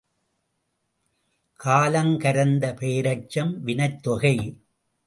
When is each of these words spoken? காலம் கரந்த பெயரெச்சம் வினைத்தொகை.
காலம் 1.59 2.19
கரந்த 2.19 2.73
பெயரெச்சம் 2.79 3.53
வினைத்தொகை. 3.59 4.35